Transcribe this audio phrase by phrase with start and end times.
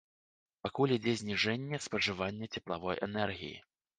[0.67, 3.55] Пакуль ідзе зніжэнне спажывання цеплавой энергіі.